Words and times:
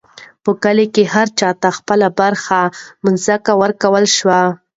په 0.43 0.51
کلي 0.63 0.85
کې 0.93 1.03
هر 1.13 1.27
چا 1.39 1.49
ته 1.61 1.69
خپله 1.77 2.07
برخه 2.19 2.59
مځکه 3.05 3.51
ورکړل 3.61 4.05
شوه. 4.17 4.41